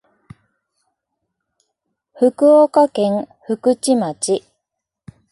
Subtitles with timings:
[2.15, 4.43] 福岡県福智町